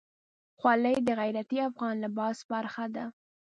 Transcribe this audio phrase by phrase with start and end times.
[0.59, 3.05] خولۍ د غیرتي افغان لباس برخه ده.